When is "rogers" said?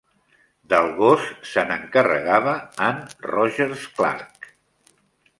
3.27-3.85